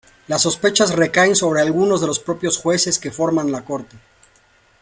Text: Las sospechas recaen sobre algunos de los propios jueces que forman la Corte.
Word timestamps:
Las 0.27 0.41
sospechas 0.41 0.95
recaen 0.95 1.35
sobre 1.35 1.61
algunos 1.61 2.01
de 2.01 2.07
los 2.07 2.17
propios 2.17 2.57
jueces 2.57 2.97
que 2.97 3.11
forman 3.11 3.51
la 3.51 3.63
Corte. 3.63 3.97